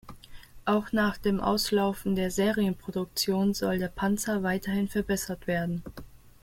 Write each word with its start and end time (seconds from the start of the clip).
Auch 0.65 0.91
nach 0.93 1.19
dem 1.19 1.39
Auslaufen 1.39 2.15
der 2.15 2.31
Serienproduktion 2.31 3.53
soll 3.53 3.77
der 3.77 3.87
Panzer 3.89 4.41
weiterhin 4.41 4.87
verbessert 4.87 5.45
werden. 5.45 5.83